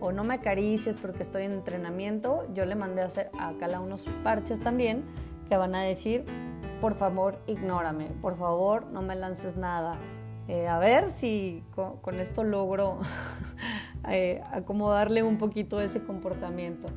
o 0.00 0.12
no 0.12 0.24
me 0.24 0.34
acaricies 0.34 0.96
porque 0.98 1.22
estoy 1.22 1.44
en 1.44 1.52
entrenamiento, 1.52 2.46
yo 2.54 2.64
le 2.64 2.74
mandé 2.74 3.02
a 3.02 3.06
hacer 3.06 3.30
a 3.38 3.52
Cala 3.54 3.80
unos 3.80 4.04
parches 4.22 4.60
también 4.60 5.04
que 5.48 5.56
van 5.56 5.74
a 5.74 5.82
decir, 5.82 6.24
por 6.80 6.94
favor, 6.94 7.38
ignórame, 7.46 8.06
por 8.20 8.36
favor, 8.36 8.86
no 8.86 9.02
me 9.02 9.14
lances 9.14 9.56
nada. 9.56 9.96
Eh, 10.48 10.68
a 10.68 10.78
ver 10.78 11.10
si 11.10 11.64
con, 11.74 12.20
esto 12.20 12.44
logro 12.44 12.98
eh, 14.08 14.42
acomodarle 14.52 15.22
un 15.22 15.38
poquito 15.38 15.80
ese 15.80 16.02
comportamiento. 16.02 16.88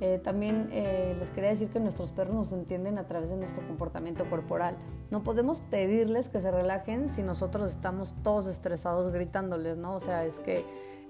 Eh, 0.00 0.20
también 0.22 0.70
les 0.70 1.30
quería 1.30 1.50
decir 1.50 1.68
que 1.70 1.80
nuestros 1.80 2.12
perros 2.12 2.34
nos 2.34 2.52
entienden 2.52 2.98
a 2.98 3.06
través 3.06 3.30
de 3.30 3.36
nuestro 3.36 3.66
comportamiento 3.66 4.28
corporal. 4.30 4.76
No 5.10 5.24
podemos 5.24 5.60
pedirles 5.60 6.28
que 6.28 6.40
se 6.40 6.50
relajen 6.50 7.08
si 7.08 7.22
nosotros 7.22 7.70
estamos 7.72 8.14
todos 8.22 8.46
estresados 8.46 9.12
gritándoles, 9.12 9.76
¿no? 9.76 9.94
O 9.94 10.00
sea, 10.00 10.24
es 10.24 10.38
que 10.38 10.64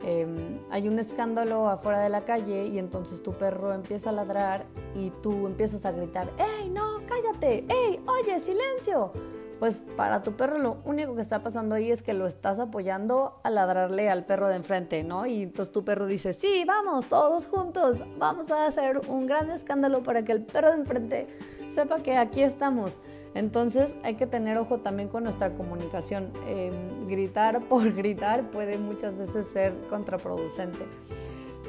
Em, 0.04 0.61
hay 0.71 0.87
un 0.88 0.99
escándalo 0.99 1.68
afuera 1.68 2.00
de 2.00 2.09
la 2.09 2.25
calle 2.25 2.66
y 2.66 2.78
entonces 2.78 3.23
tu 3.23 3.33
perro 3.33 3.73
empieza 3.73 4.11
a 4.11 4.12
ladrar 4.12 4.66
y 4.95 5.11
tú 5.23 5.47
empiezas 5.47 5.85
a 5.85 5.92
gritar, 5.92 6.33
¡Ey, 6.38 6.71
no, 6.71 6.99
cállate! 7.09 7.64
¡Ey, 7.68 8.00
oye, 8.07 8.38
silencio! 8.38 9.12
Pues 9.58 9.82
para 9.96 10.22
tu 10.22 10.32
perro 10.32 10.58
lo 10.58 10.76
único 10.84 11.16
que 11.16 11.22
está 11.22 11.42
pasando 11.42 11.74
ahí 11.74 11.90
es 11.90 12.02
que 12.02 12.14
lo 12.14 12.26
estás 12.26 12.60
apoyando 12.60 13.40
a 13.42 13.50
ladrarle 13.50 14.08
al 14.08 14.24
perro 14.24 14.46
de 14.46 14.56
enfrente, 14.56 15.02
¿no? 15.02 15.26
Y 15.26 15.42
entonces 15.42 15.72
tu 15.72 15.84
perro 15.84 16.06
dice, 16.06 16.32
sí, 16.32 16.64
vamos, 16.64 17.06
todos 17.06 17.48
juntos, 17.48 18.04
vamos 18.18 18.52
a 18.52 18.66
hacer 18.66 19.00
un 19.08 19.26
gran 19.26 19.50
escándalo 19.50 20.02
para 20.02 20.24
que 20.24 20.32
el 20.32 20.42
perro 20.42 20.68
de 20.68 20.76
enfrente 20.76 21.26
sepa 21.74 21.98
que 22.02 22.16
aquí 22.16 22.42
estamos. 22.42 22.98
Entonces 23.34 23.96
hay 24.02 24.14
que 24.14 24.26
tener 24.26 24.56
ojo 24.58 24.78
también 24.78 25.08
con 25.08 25.24
nuestra 25.24 25.50
comunicación. 25.50 26.32
Em, 26.46 27.08
gritar 27.08 27.60
por 27.68 27.92
gritar 27.92 28.50
puede 28.50 28.78
muchas 28.78 29.16
veces 29.16 29.48
ser 29.48 29.74
contraproducente. 29.90 30.86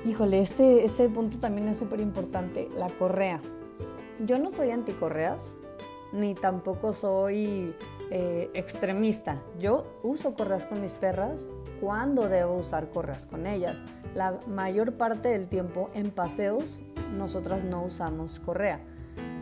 Híjole, 0.06 0.40
este, 0.40 0.86
este 0.86 1.10
punto 1.10 1.40
también 1.40 1.68
es 1.68 1.78
súper 1.78 2.00
importante, 2.00 2.70
la 2.78 2.88
correa. 2.88 3.42
Yo 4.20 4.38
no 4.38 4.52
soy 4.52 4.72
anticorreas, 4.72 5.58
ni 6.12 6.34
tampoco 6.34 6.94
soy 6.94 7.76
eh, 8.12 8.50
extremista. 8.54 9.42
Yo 9.60 10.00
uso 10.04 10.34
correas 10.34 10.66
con 10.66 10.82
mis 10.82 10.94
perras 10.94 11.50
cuando 11.80 12.28
debo 12.28 12.56
usar 12.56 12.90
correas 12.90 13.26
con 13.26 13.48
ellas. 13.48 13.82
La 14.16 14.40
mayor 14.48 14.94
parte 14.94 15.30
del 15.30 15.48
tiempo 15.48 15.90
en 15.94 16.12
paseos 16.12 16.80
nosotras 17.18 17.64
no 17.64 17.84
usamos 17.84 18.40
correa 18.40 18.80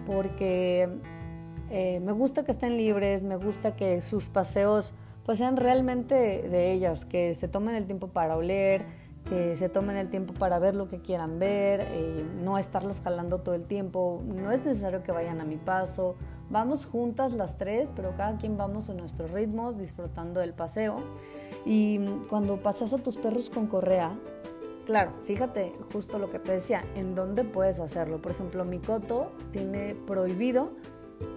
porque 0.05 0.89
eh, 1.69 1.99
me 1.99 2.13
gusta 2.13 2.43
que 2.43 2.51
estén 2.51 2.77
libres, 2.77 3.23
me 3.23 3.35
gusta 3.35 3.75
que 3.75 3.99
sus 4.01 4.29
paseos 4.29 4.93
pues 5.25 5.39
sean 5.39 5.57
realmente 5.57 6.15
de 6.15 6.71
ellas, 6.71 7.03
que 7.03 7.35
se 7.35 7.49
tomen 7.49 7.75
el 7.75 7.85
tiempo 7.85 8.07
para 8.07 8.37
oler, 8.37 8.85
que 9.29 9.55
se 9.55 9.67
tomen 9.69 9.97
el 9.97 10.09
tiempo 10.09 10.33
para 10.33 10.59
ver 10.59 10.75
lo 10.75 10.87
que 10.87 10.99
quieran 11.01 11.39
ver, 11.39 11.81
eh, 11.81 12.25
no 12.43 12.57
estarlas 12.57 13.01
jalando 13.01 13.39
todo 13.39 13.55
el 13.55 13.65
tiempo, 13.65 14.23
no 14.25 14.51
es 14.51 14.63
necesario 14.63 15.03
que 15.03 15.11
vayan 15.11 15.41
a 15.41 15.43
mi 15.43 15.57
paso, 15.57 16.15
vamos 16.49 16.85
juntas 16.85 17.33
las 17.33 17.57
tres, 17.57 17.89
pero 17.95 18.15
cada 18.15 18.37
quien 18.37 18.57
vamos 18.57 18.89
a 18.89 18.93
nuestro 18.93 19.27
ritmo, 19.27 19.73
disfrutando 19.73 20.39
del 20.39 20.53
paseo. 20.53 21.01
Y 21.65 21.99
cuando 22.29 22.57
pasas 22.57 22.93
a 22.93 22.97
tus 22.97 23.17
perros 23.17 23.49
con 23.49 23.67
correa, 23.67 24.17
claro, 24.85 25.11
fíjate 25.25 25.73
justo 25.91 26.19
lo 26.19 26.29
que 26.29 26.39
te 26.39 26.53
decía, 26.53 26.85
en 26.95 27.13
dónde 27.13 27.43
puedes 27.43 27.79
hacerlo. 27.79 28.21
Por 28.21 28.31
ejemplo, 28.31 28.63
mi 28.63 28.79
coto 28.79 29.31
tiene 29.51 29.95
prohibido 29.95 30.69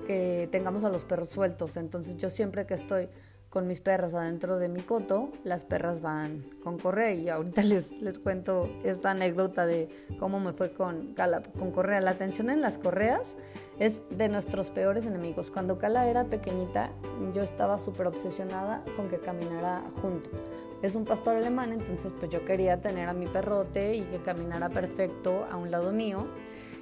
que 0.07 0.49
tengamos 0.53 0.85
a 0.85 0.91
los 0.91 1.05
perros 1.05 1.31
sueltos, 1.31 1.77
entonces 1.77 2.17
yo 2.17 2.31
siempre 2.31 2.67
que 2.67 2.75
estoy 2.75 3.09
con 3.51 3.67
mis 3.67 3.81
perras 3.81 4.15
adentro 4.15 4.59
de 4.59 4.69
mi 4.69 4.81
coto, 4.81 5.33
las 5.43 5.65
perras 5.65 6.01
van 6.01 6.45
con 6.63 6.79
correa 6.79 7.13
y 7.13 7.29
ahorita 7.29 7.63
les, 7.65 8.01
les 8.01 8.21
cuento 8.21 8.71
esta 8.85 9.11
anécdota 9.11 9.67
de 9.67 9.89
cómo 10.19 10.39
me 10.39 10.53
fue 10.53 10.73
con 10.73 11.15
Cala 11.15 11.43
con 11.59 11.73
correa. 11.73 12.01
La 12.01 12.15
tensión 12.15 12.49
en 12.49 12.61
las 12.61 12.79
correas 12.79 13.37
es 13.81 14.03
de 14.11 14.29
nuestros 14.29 14.71
peores 14.71 15.05
enemigos. 15.05 15.51
Cuando 15.51 15.79
Cala 15.79 16.09
era 16.09 16.25
pequeñita, 16.27 16.91
yo 17.35 17.43
estaba 17.43 17.81
súper 17.81 18.07
obsesionada 18.07 18.85
con 18.97 19.09
que 19.09 19.19
caminara 19.19 19.83
junto. 20.01 20.31
Es 20.83 20.95
un 20.95 21.05
pastor 21.05 21.37
alemán, 21.37 21.73
entonces 21.73 22.13
pues 22.19 22.31
yo 22.31 22.45
quería 22.45 22.81
tener 22.81 23.09
a 23.09 23.13
mi 23.13 23.27
perrote 23.27 23.97
y 23.97 24.05
que 24.05 24.23
caminara 24.23 24.71
perfecto 24.71 25.47
a 25.51 25.57
un 25.57 25.71
lado 25.71 25.93
mío 25.93 26.27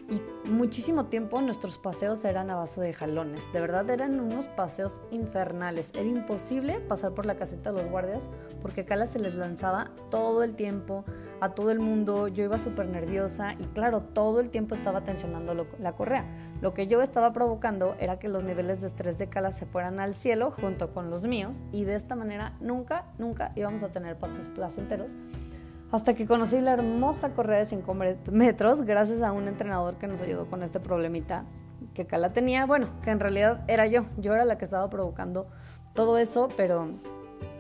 y 0.09 0.23
muchísimo 0.49 1.07
tiempo 1.07 1.41
nuestros 1.43 1.79
paseos 1.79 2.25
eran 2.25 2.51
a 2.51 2.57
base 2.57 2.81
de 2.81 2.95
jalones. 2.95 3.43
De 3.53 3.61
verdad 3.61 3.89
eran 3.91 4.19
unos 4.21 4.49
paseos 4.49 5.01
infernales. 5.11 5.93
Era 5.95 6.09
imposible 6.09 6.81
pasar 6.81 7.13
por 7.13 7.27
la 7.27 7.37
caseta 7.37 7.73
de 7.73 7.83
los 7.83 7.91
guardias 7.91 8.31
porque 8.63 8.87
Cala 8.87 9.07
se 9.07 9.19
les 9.19 9.35
lanzaba 9.35 9.91
todo 10.11 10.43
el 10.43 10.55
tiempo 10.55 11.05
a 11.41 11.51
todo 11.51 11.71
el 11.71 11.79
mundo. 11.79 12.29
Yo 12.29 12.45
iba 12.45 12.59
súper 12.59 12.89
nerviosa 12.89 13.55
y 13.59 13.65
claro, 13.67 14.01
todo 14.01 14.41
el 14.41 14.49
tiempo 14.49 14.75
estaba 14.75 15.05
tensionando 15.05 15.67
la 15.79 15.93
correa. 15.93 16.25
Lo 16.63 16.73
que 16.73 16.87
yo 16.87 17.03
estaba 17.03 17.33
provocando 17.33 17.95
era 18.01 18.19
que 18.19 18.29
los 18.29 18.45
niveles 18.45 18.81
de 18.81 18.87
estrés 18.87 19.19
de 19.19 19.29
Cala 19.29 19.53
se 19.53 19.67
fueran 19.67 20.01
al 20.01 20.15
cielo 20.15 20.51
junto 20.51 20.95
con 20.95 21.11
los 21.11 21.27
míos 21.27 21.65
y 21.71 21.85
de 21.85 21.97
esta 21.97 22.17
manera 22.17 22.55
nunca, 22.61 23.13
nunca 23.19 23.53
íbamos 23.57 23.83
a 23.83 23.93
tener 23.93 24.19
paseos 24.19 24.49
placenteros 24.49 25.13
hasta 25.91 26.15
que 26.15 26.27
conocí 26.27 26.61
la 26.61 26.73
hermosa 26.73 27.31
correa 27.31 27.61
de 27.61 27.67
5 27.67 27.97
metros 28.31 28.83
gracias 28.83 29.23
a 29.23 29.33
un 29.33 29.49
entrenador 29.49 29.97
que 29.97 30.07
nos 30.07 30.21
ayudó 30.21 30.47
con 30.47 30.63
este 30.63 30.81
problemita 30.81 31.45
que 31.95 32.07
Cala 32.07 32.33
tenía, 32.33 32.67
bueno, 32.67 32.89
que 33.03 33.11
en 33.11 33.21
realidad 33.21 33.65
era 33.69 33.87
yo, 33.87 34.07
yo 34.19 34.35
era 34.35 34.45
la 34.45 34.59
que 34.59 34.65
estaba 34.65 34.89
provocando 34.91 35.47
todo 35.95 36.19
eso, 36.19 36.49
pero 36.57 36.89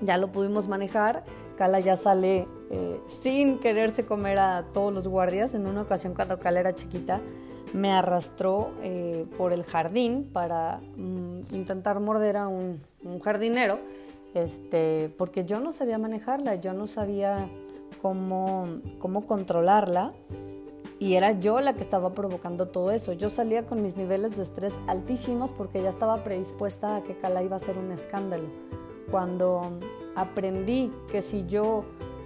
ya 0.01 0.17
lo 0.17 0.31
pudimos 0.31 0.69
manejar. 0.69 1.25
Cala 1.57 1.81
ya 1.81 1.97
sale 1.97 2.47
eh, 2.71 3.01
sin 3.09 3.59
quererse 3.59 4.05
comer 4.05 4.39
a 4.39 4.65
todos 4.73 4.93
los 4.93 5.09
guardias. 5.09 5.55
En 5.55 5.67
una 5.67 5.83
ocasión 5.83 6.15
cuando 6.15 6.39
Cala 6.39 6.61
era 6.61 6.75
chiquita, 6.75 7.21
me 7.73 7.93
arrastró 7.93 8.71
eh, 8.83 9.27
por 9.37 9.53
el 9.53 9.65
jardín 9.65 10.31
para 10.33 10.81
mm, 10.97 11.41
intentar 11.55 11.99
morder 12.01 12.37
a 12.37 12.49
un, 12.49 12.81
un, 13.03 13.19
jardinero, 13.19 13.79
este, 14.35 15.13
porque 15.19 15.45
yo 15.45 15.61
no 15.61 15.73
sabía 15.73 15.99
manejarla, 15.99 16.57
yo 16.57 16.73
no 16.73 16.87
sabía 16.87 17.49
cómo, 18.01 18.67
cómo 18.99 19.27
controlarla 19.27 20.13
y 21.01 21.15
era 21.15 21.33
yo 21.33 21.61
la 21.61 21.75
que 21.75 21.83
estaba 21.83 22.13
provocando 22.13 22.69
todo 22.69 22.91
eso. 22.91 23.13
Yo 23.13 23.29
salía 23.29 23.67
con 23.67 23.83
mis 23.83 23.97
niveles 23.97 24.37
de 24.37 24.43
estrés 24.43 24.81
altísimos 24.89 25.53
porque 25.53 25.83
ya 25.83 25.91
estaba 25.91 26.25
predispuesta 26.25 26.97
a 26.97 27.05
que 27.05 27.17
Cala 27.17 27.43
iba 27.43 27.57
a 27.57 27.61
ser 27.61 27.79
un 27.79 27.93
escándalo. 27.93 28.49
Cuando 29.11 29.79
aprendí 30.17 30.93
que 31.11 31.23
si 31.23 31.47
yo 31.47 31.85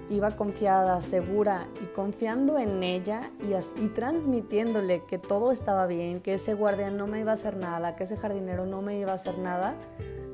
iba 0.09 0.37
confiada, 0.37 1.01
segura 1.01 1.69
y 1.83 1.87
confiando 1.95 2.59
en 2.59 2.83
ella 2.83 3.31
y, 3.41 3.89
transmitiéndole 3.89 5.05
que 5.05 5.19
todo 5.19 5.53
estaba 5.53 5.87
bien, 5.87 6.21
que 6.21 6.35
ese 6.35 6.55
guardián 6.55 6.97
no 6.97 7.07
me 7.07 7.21
iba 7.21 7.31
a 7.31 7.35
hacer 7.35 7.57
nada, 7.57 7.95
que 7.97 8.05
ese 8.05 8.17
jardinero 8.17 8.67
no 8.67 8.83
me 8.83 8.99
iba 8.99 9.13
a 9.13 9.15
hacer 9.15 9.39
nada, 9.39 9.75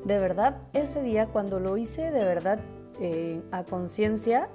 de 0.04 0.18
verdad, 0.18 0.62
ese 0.72 1.02
día 1.02 1.26
cuando 1.26 1.60
lo 1.60 1.76
hice 1.76 2.10
de 2.10 2.24
verdad 2.24 2.60
eh, 3.00 3.42
a 3.52 3.64
conciencia, 3.64 4.48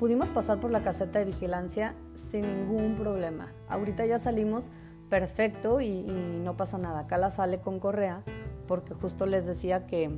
pudimos 0.00 0.30
pasar 0.30 0.58
por 0.60 0.70
la 0.70 0.82
caseta 0.82 1.18
de 1.18 1.26
vigilancia 1.26 1.94
sin 2.14 2.46
ningún 2.46 2.96
problema. 2.96 3.52
Ahorita 3.68 4.06
ya 4.06 4.18
salimos 4.18 4.70
perfecto 5.10 5.82
y, 5.82 6.04
no 6.42 6.56
pasa 6.56 6.78
nada. 6.78 7.00
Acá 7.00 7.18
la 7.18 7.30
sale 7.30 7.60
con 7.60 7.78
correa 7.78 8.22
porque 8.66 8.94
justo 8.94 9.26
les 9.26 9.44
decía 9.44 9.86
que 9.86 10.16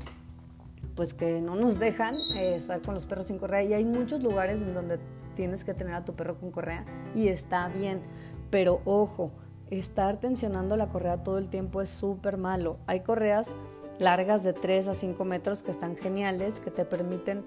pues 0.94 1.14
que 1.14 1.40
no 1.40 1.56
nos 1.56 1.80
dejan 1.80 2.14
eh, 2.36 2.54
estar 2.54 2.80
con 2.80 2.94
los 2.94 3.06
perros 3.06 3.26
sin 3.26 3.38
correa 3.38 3.64
y 3.64 3.74
hay 3.74 3.84
muchos 3.84 4.22
lugares 4.22 4.62
en 4.62 4.72
donde 4.72 5.00
tienes 5.34 5.64
que 5.64 5.74
tener 5.74 5.94
a 5.94 6.04
tu 6.04 6.14
perro 6.14 6.38
con 6.38 6.52
correa 6.52 6.84
y 7.16 7.26
está 7.26 7.68
bien, 7.68 8.02
pero 8.50 8.82
ojo, 8.84 9.32
estar 9.70 10.20
tensionando 10.20 10.76
la 10.76 10.90
correa 10.90 11.24
todo 11.24 11.38
el 11.38 11.48
tiempo 11.48 11.82
es 11.82 11.88
súper 11.88 12.36
malo. 12.36 12.78
Hay 12.86 13.00
correas 13.00 13.56
largas 13.98 14.44
de 14.44 14.52
3 14.52 14.88
a 14.88 14.94
5 14.94 15.24
metros 15.24 15.64
que 15.64 15.72
están 15.72 15.96
geniales, 15.96 16.60
que 16.60 16.70
te 16.70 16.84
permiten 16.84 17.44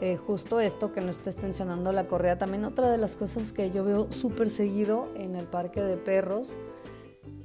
eh, 0.00 0.16
justo 0.16 0.60
esto, 0.60 0.92
que 0.92 1.00
no 1.00 1.10
estés 1.10 1.36
tensionando 1.36 1.92
la 1.92 2.06
correa. 2.06 2.38
También 2.38 2.64
otra 2.64 2.90
de 2.90 2.98
las 2.98 3.16
cosas 3.16 3.52
que 3.52 3.70
yo 3.70 3.84
veo 3.84 4.12
súper 4.12 4.50
seguido 4.50 5.08
en 5.16 5.34
el 5.34 5.46
parque 5.46 5.82
de 5.82 5.96
perros 5.96 6.56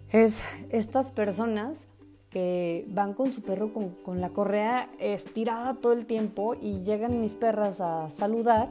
es 0.09 0.43
estas 0.69 1.11
personas 1.11 1.87
que 2.29 2.85
van 2.89 3.13
con 3.13 3.31
su 3.31 3.41
perro 3.41 3.73
con, 3.73 3.89
con 3.89 4.19
la 4.19 4.29
correa 4.29 4.89
estirada 4.99 5.75
todo 5.75 5.93
el 5.93 6.05
tiempo 6.05 6.55
y 6.55 6.83
llegan 6.83 7.21
mis 7.21 7.35
perras 7.35 7.79
a 7.81 8.09
saludar 8.09 8.69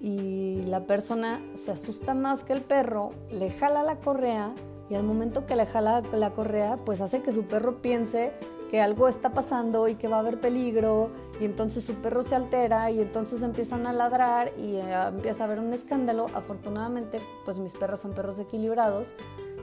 y 0.00 0.62
la 0.66 0.86
persona 0.86 1.40
se 1.56 1.72
asusta 1.72 2.14
más 2.14 2.44
que 2.44 2.52
el 2.52 2.62
perro, 2.62 3.10
le 3.30 3.50
jala 3.50 3.82
la 3.82 3.96
correa 3.96 4.54
y 4.88 4.94
al 4.94 5.02
momento 5.02 5.46
que 5.46 5.56
le 5.56 5.66
jala 5.66 6.02
la 6.12 6.30
correa 6.32 6.76
pues 6.76 7.00
hace 7.00 7.22
que 7.22 7.32
su 7.32 7.44
perro 7.44 7.82
piense 7.82 8.32
que 8.70 8.80
algo 8.80 9.08
está 9.08 9.30
pasando 9.30 9.88
y 9.88 9.94
que 9.94 10.08
va 10.08 10.16
a 10.16 10.20
haber 10.20 10.40
peligro 10.40 11.10
y 11.40 11.44
entonces 11.44 11.84
su 11.84 11.94
perro 11.94 12.22
se 12.22 12.34
altera 12.34 12.90
y 12.90 13.00
entonces 13.00 13.42
empiezan 13.42 13.86
a 13.86 13.92
ladrar 13.92 14.52
y 14.58 14.76
eh, 14.76 14.94
empieza 15.08 15.44
a 15.44 15.46
haber 15.46 15.60
un 15.60 15.72
escándalo. 15.72 16.26
Afortunadamente, 16.34 17.20
pues 17.44 17.58
mis 17.58 17.74
perros 17.74 18.00
son 18.00 18.12
perros 18.12 18.38
equilibrados 18.38 19.12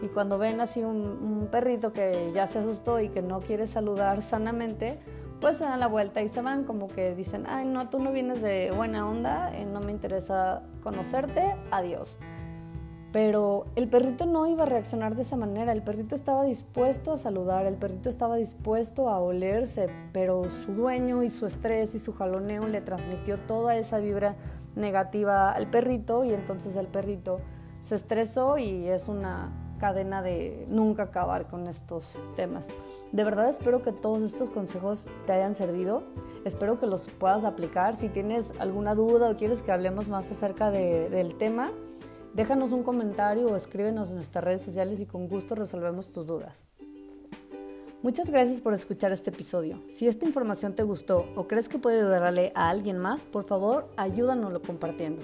y 0.02 0.08
cuando 0.08 0.38
ven 0.38 0.62
así 0.62 0.84
un, 0.84 1.48
perrito 1.52 1.94
que 1.94 2.32
ya 2.34 2.48
se 2.48 2.60
asustó 2.60 3.00
y 3.00 3.10
que 3.10 3.22
no 3.22 3.40
quiere 3.40 3.68
saludar 3.68 4.22
sanamente, 4.22 5.00
pues 5.40 5.58
se 5.58 5.66
dan 5.66 5.80
la 5.80 5.88
vuelta 5.88 6.22
y 6.22 6.30
se 6.30 6.42
van 6.42 6.64
como 6.64 6.88
que 6.88 7.16
dicen, 7.16 7.46
ay 7.48 7.66
no, 7.66 7.90
tú 7.90 8.00
no 8.00 8.12
vienes 8.12 8.42
de 8.42 8.72
buena 8.72 9.08
onda, 9.08 9.56
eh, 9.56 9.66
no 9.66 9.82
me 9.82 9.92
interesa 9.92 10.64
conocerte, 10.82 11.56
adiós. 11.72 12.18
Pero 13.14 13.68
el 13.76 13.88
perrito 13.90 14.26
no 14.26 14.48
iba 14.48 14.64
a 14.64 14.66
reaccionar 14.66 15.16
de 15.16 15.22
esa 15.22 15.38
manera, 15.38 15.72
el 15.72 15.84
perrito 15.84 16.16
estaba 16.16 16.44
dispuesto 16.44 17.14
a 17.14 17.18
saludar, 17.18 17.68
el 17.68 17.78
perrito 17.78 18.10
estaba 18.10 18.38
dispuesto 18.38 19.08
a 19.08 19.20
olerse, 19.20 19.88
pero 20.12 20.50
su 20.50 20.74
dueño 20.74 21.22
y 21.22 21.30
su 21.30 21.46
estrés 21.46 21.94
y 21.94 22.00
su 22.00 22.14
jaloneo 22.14 22.68
le 22.68 22.82
transmitió 22.82 23.38
toda 23.38 23.78
esa 23.78 24.00
vibra 24.00 24.36
negativa 24.76 25.52
al 25.52 25.70
perrito 25.70 26.24
y 26.24 26.34
entonces 26.34 26.76
el 26.76 26.88
perrito 26.88 27.40
se 27.82 27.94
estresó 27.94 28.58
y 28.58 28.88
es 28.88 29.08
una 29.08 29.52
cadena 29.80 30.24
de 30.24 30.66
nunca 30.70 31.04
acabar 31.04 31.48
con 31.48 31.68
estos 31.68 32.18
temas. 32.36 32.68
De 33.12 33.24
verdad 33.24 33.48
espero 33.48 33.84
que 33.84 33.92
todos 33.92 34.24
estos 34.24 34.50
consejos 34.50 35.08
te 35.28 35.34
hayan 35.34 35.54
servido, 35.54 36.02
espero 36.46 36.80
que 36.80 36.88
los 36.88 37.08
puedas 37.10 37.44
aplicar. 37.44 37.96
Si 37.96 38.10
tienes 38.10 38.54
alguna 38.58 38.96
duda 38.96 39.30
o 39.30 39.38
quieres 39.38 39.62
que 39.62 39.72
hablemos 39.72 40.10
más 40.10 40.32
acerca 40.32 40.72
del 40.72 41.36
tema, 41.36 41.72
Déjanos 42.34 42.72
un 42.72 42.82
comentario 42.82 43.46
o 43.46 43.56
escríbenos 43.56 44.10
en 44.10 44.16
nuestras 44.16 44.44
redes 44.44 44.64
sociales 44.64 45.00
y 45.00 45.06
con 45.06 45.28
gusto 45.28 45.54
resolvemos 45.54 46.10
tus 46.10 46.26
dudas. 46.26 46.66
Muchas 48.02 48.32
gracias 48.32 48.60
por 48.60 48.74
escuchar 48.74 49.12
este 49.12 49.30
episodio. 49.30 49.80
Si 49.88 50.08
esta 50.08 50.26
información 50.26 50.74
te 50.74 50.82
gustó 50.82 51.28
o 51.36 51.48
crees 51.48 51.70
que 51.70 51.78
puede 51.78 52.00
ayudarle 52.00 52.52
a 52.56 52.70
alguien 52.70 52.98
más, 52.98 53.28
por 53.28 53.44
favor 53.44 53.88
ayúdanoslo 53.98 54.64
compartiendo. 54.64 55.22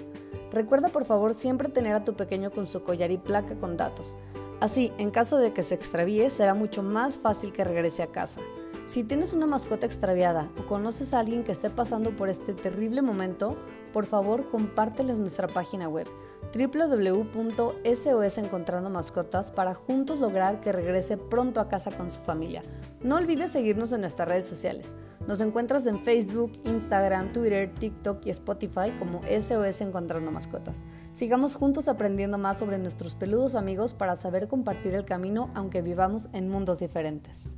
Recuerda 0.52 0.88
por 0.90 1.04
favor 1.04 1.34
siempre 1.34 1.68
tener 1.68 1.96
a 1.96 2.04
tu 2.04 2.14
pequeño 2.14 2.52
con 2.52 2.68
su 2.68 2.84
collar 2.84 3.10
y 3.10 3.18
placa 3.18 3.56
con 3.56 3.76
datos. 3.76 4.16
Así, 4.60 4.92
en 4.96 5.10
caso 5.10 5.36
de 5.36 5.52
que 5.52 5.64
se 5.64 5.74
extravíe, 5.74 6.30
será 6.30 6.54
mucho 6.54 6.84
más 6.84 7.18
fácil 7.18 7.52
que 7.52 7.64
regrese 7.64 8.04
a 8.04 8.12
casa. 8.12 8.40
Si 8.86 9.02
tienes 9.02 9.32
una 9.32 9.46
mascota 9.46 9.84
extraviada 9.84 10.48
o 10.58 10.66
conoces 10.66 11.12
a 11.12 11.18
alguien 11.18 11.42
que 11.42 11.52
esté 11.52 11.70
pasando 11.70 12.14
por 12.14 12.28
este 12.28 12.54
terrible 12.54 13.02
momento, 13.02 13.56
por 13.92 14.06
favor 14.06 14.48
compárteles 14.48 15.18
nuestra 15.18 15.48
página 15.48 15.88
web 15.88 16.06
www.sos 16.52 18.38
Encontrando 18.38 18.90
Mascotas 18.90 19.52
para 19.52 19.74
juntos 19.74 20.20
lograr 20.20 20.60
que 20.60 20.72
regrese 20.72 21.16
pronto 21.16 21.60
a 21.60 21.68
casa 21.68 21.90
con 21.90 22.10
su 22.10 22.20
familia. 22.20 22.62
No 23.02 23.16
olvides 23.16 23.52
seguirnos 23.52 23.92
en 23.92 24.00
nuestras 24.00 24.28
redes 24.28 24.46
sociales. 24.46 24.96
Nos 25.26 25.40
encuentras 25.40 25.86
en 25.86 26.00
Facebook, 26.00 26.52
Instagram, 26.64 27.32
Twitter, 27.32 27.72
TikTok 27.72 28.26
y 28.26 28.30
Spotify 28.30 28.92
como 28.98 29.20
SOS 29.22 29.80
Encontrando 29.82 30.30
Mascotas. 30.32 30.84
Sigamos 31.14 31.54
juntos 31.54 31.88
aprendiendo 31.88 32.38
más 32.38 32.58
sobre 32.58 32.78
nuestros 32.78 33.14
peludos 33.14 33.54
amigos 33.54 33.94
para 33.94 34.16
saber 34.16 34.48
compartir 34.48 34.94
el 34.94 35.04
camino 35.04 35.50
aunque 35.54 35.82
vivamos 35.82 36.28
en 36.32 36.48
mundos 36.48 36.80
diferentes. 36.80 37.54